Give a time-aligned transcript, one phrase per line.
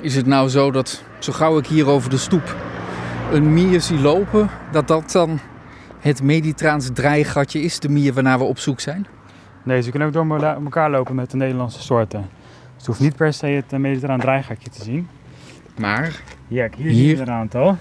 [0.00, 2.56] Is het nou zo dat zo gauw ik hier over de stoep
[3.32, 5.38] een mier zie lopen, dat dat dan
[5.98, 9.06] het Mediterraanse draaigatje is, de mier waarnaar we op zoek zijn?
[9.62, 12.20] Nee, ze kunnen ook door elkaar lopen met de Nederlandse soorten.
[12.20, 15.08] Dus het hoeft niet per se het eh, Mediterraan draaigatje te zien.
[15.78, 16.02] Maar
[16.48, 17.76] Ja, hier, Hier- zie je een aantal.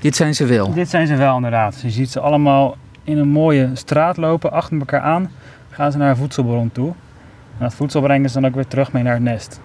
[0.00, 0.74] dit zijn ze wel.
[0.74, 1.80] Dit zijn ze wel inderdaad.
[1.80, 5.30] Je ziet ze allemaal in een mooie straat lopen, achter elkaar aan.
[5.70, 6.88] Gaan ze naar een voedselbron toe.
[6.88, 9.60] En dat voedsel brengen ze dan ook weer terug mee naar het nest.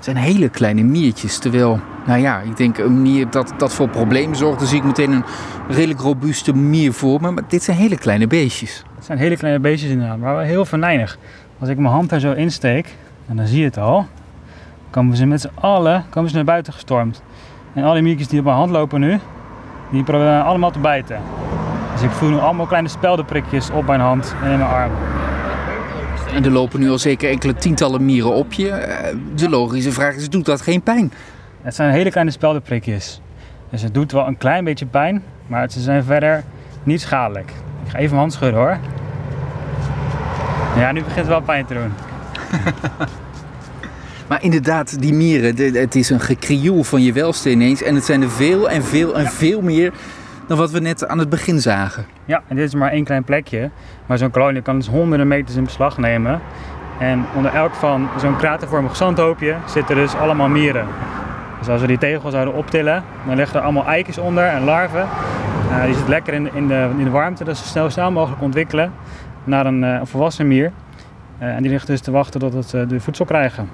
[0.00, 1.38] Het zijn hele kleine miertjes.
[1.38, 4.58] Terwijl, nou ja, ik denk een mier dat, dat voor problemen zorgt.
[4.58, 5.24] Dan zie ik meteen een
[5.68, 7.30] redelijk robuuste mier voor me.
[7.30, 8.84] Maar dit zijn hele kleine beestjes.
[8.94, 11.18] Het zijn hele kleine beestjes inderdaad, maar wel heel venijnig.
[11.58, 12.94] Als ik mijn hand er zo insteek,
[13.28, 14.06] en dan zie je het al,
[14.90, 17.22] komen ze met z'n allen komen ze naar buiten gestormd.
[17.72, 19.18] En al die miertjes die op mijn hand lopen nu,
[19.90, 21.20] die proberen allemaal te bijten.
[21.92, 24.92] Dus ik voel nu allemaal kleine speldenprikjes op mijn hand en in mijn arm.
[26.34, 28.68] En er lopen nu al zeker enkele tientallen mieren op je.
[28.70, 31.12] Eh, De logische vraag is, doet dat geen pijn?
[31.62, 33.20] Het zijn hele kleine speldenprikjes.
[33.70, 36.44] Dus het doet wel een klein beetje pijn, maar ze zijn verder
[36.82, 37.50] niet schadelijk.
[37.84, 38.78] Ik ga even mijn hand schudden hoor.
[40.76, 41.92] Ja, nu begint het wel pijn te doen.
[44.28, 47.82] Maar inderdaad, die mieren, het is een gekrioel van je welste ineens.
[47.82, 49.92] En het zijn er veel en veel en veel meer
[50.50, 52.06] dan wat we net aan het begin zagen.
[52.24, 53.70] Ja, en dit is maar één klein plekje.
[54.06, 56.40] Maar zo'n kolonie kan dus honderden meters in beslag nemen.
[56.98, 60.86] En onder elk van zo'n kratervormig zandhoopje zitten dus allemaal mieren.
[61.58, 65.08] Dus als we die tegel zouden optillen, dan liggen er allemaal eikens onder en larven.
[65.70, 68.10] Eh, die zitten lekker in de, in, de, in de warmte, dat ze snel snel
[68.10, 68.92] mogelijk ontwikkelen
[69.44, 70.72] naar een eh, volwassen mier.
[71.38, 73.68] Eh, en die liggen dus te wachten tot het de voedsel krijgen.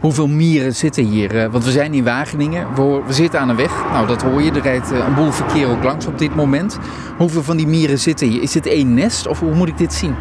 [0.00, 1.36] Hoeveel mieren zitten hier?
[1.36, 3.72] Eh, Want we zijn in Wageningen, we, zitten aan een weg.
[3.92, 6.78] Nou, dat hoor je, er rijdt eh, een boel verkeer ook langs op dit moment.
[7.16, 8.42] Hoeveel van die mieren zitten hier?
[8.42, 10.14] Is dit één nest of hoe moet ik dit zien?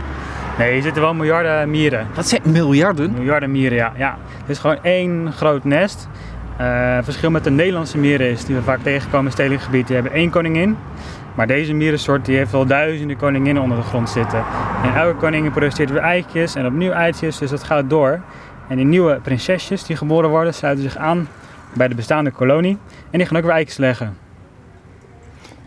[0.57, 2.07] Nee, hier zitten wel miljarden mieren.
[2.13, 3.11] Dat zijn miljarden.
[3.13, 3.93] Miljarden mieren, ja.
[3.97, 4.17] ja.
[4.39, 6.07] Het is gewoon één groot nest.
[6.57, 9.95] Het verschil met de Nederlandse mieren is, die we vaak tegenkomen in stedelijk gebied, die
[9.95, 10.77] hebben één koningin.
[11.35, 14.43] Maar deze mierensoort die heeft wel duizenden koninginnen onder de grond zitten.
[14.83, 18.19] En elke koningin produceert weer eitjes en opnieuw eitjes, dus dat gaat door.
[18.69, 21.27] En die nieuwe prinsesjes die geboren worden, sluiten zich aan
[21.73, 22.77] bij de bestaande kolonie.
[23.11, 24.17] En die gaan ook weer leggen.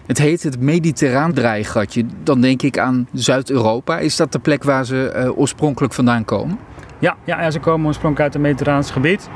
[0.07, 2.05] Het heet het Mediterraan draaigatje.
[2.23, 3.99] Dan denk ik aan Zuid-Europa.
[3.99, 6.59] Is dat de plek waar ze eh, oorspronkelijk vandaan komen?
[6.99, 9.29] Ja, ja, ze komen oorspronkelijk uit het Mediterraans gebied.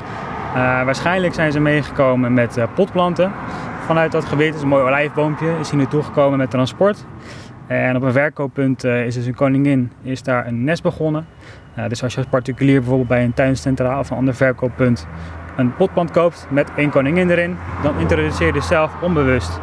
[0.53, 3.31] Eh, waarschijnlijk zijn ze meegekomen met eh, potplanten
[3.85, 4.55] vanuit dat gebied.
[4.55, 7.05] Is een mooi olijfboompje, is hier naartoe gekomen met transport.
[7.67, 11.27] En op een verkooppunt is dus een koningin, is daar een nest begonnen.
[11.77, 15.07] Eh, dus als je als particulier bijvoorbeeld bij een tuincentraal of een ander verkooppunt
[15.57, 19.59] een potplant koopt met één koningin erin, dan introduceer je dus zelf onbewust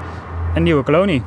[0.55, 1.23] een nieuwe kolonie.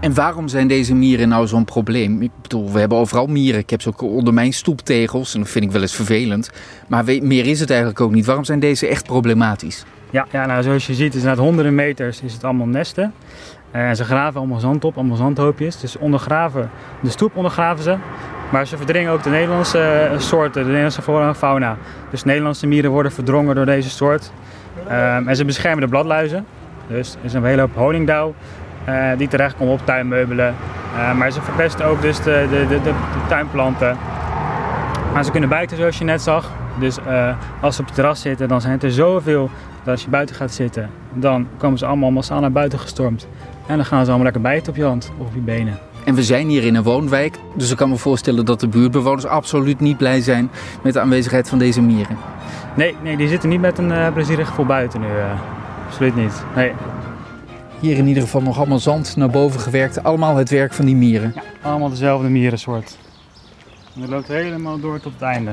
[0.00, 2.22] En waarom zijn deze mieren nou zo'n probleem?
[2.22, 3.60] Ik bedoel, we hebben overal mieren.
[3.60, 5.34] Ik heb ze ook onder mijn stoeptegels.
[5.34, 6.50] En dat vind ik wel eens vervelend.
[6.88, 8.26] Maar meer is het eigenlijk ook niet.
[8.26, 9.84] Waarom zijn deze echt problematisch?
[10.10, 13.12] Ja, ja nou, zoals je ziet is het honderden meters is het allemaal nesten.
[13.70, 15.80] Eh, En ze graven allemaal zand op, allemaal zandhoopjes.
[15.80, 16.70] Dus ondergraven,
[17.02, 17.96] de stoep ondergraven ze.
[18.54, 21.76] Maar ze verdringen ook de Nederlandse eh, soorten, de Nederlandse flora en fauna.
[22.10, 24.32] Dus Nederlandse mieren worden verdrongen door deze soort.
[24.88, 26.46] Ehm, en ze beschermen de bladluizen.
[26.86, 28.34] Dus er is een hele hoop honingdauw
[28.84, 30.54] eh, die terechtkomt op tuinmeubelen.
[30.96, 32.92] Eh, maar ze verpesten ook dus de, de, de, de,
[33.28, 33.96] tuinplanten.
[35.12, 36.50] Maar ze kunnen bijten zoals je net zag.
[36.78, 36.98] Dus
[37.60, 39.50] als ze op het terras zitten, dan zijn het er zoveel
[39.84, 43.28] dat als je buiten gaat zitten, dan komen ze allemaal massaal naar buiten gestormd.
[43.66, 45.78] En dan gaan ze allemaal lekker bijten op je hand of op je benen.
[46.04, 47.38] En we zijn hier in een woonwijk.
[47.54, 50.50] Dus ik kan me voorstellen dat de buurtbewoners absoluut niet blij zijn
[50.82, 52.16] met de aanwezigheid van deze mieren.
[52.76, 55.06] Nee, nee die zitten niet met een eh, plezierig gevoel buiten nu.
[55.06, 55.40] eh.
[55.86, 56.44] absoluut niet.
[56.56, 56.72] Nee,
[57.80, 60.02] Hier in ieder geval nog allemaal zand naar boven gewerkt.
[60.02, 61.34] Allemaal het werk van die mieren.
[61.62, 62.98] allemaal dezelfde mierensoort.
[63.94, 65.52] En dat loopt helemaal door tot het einde.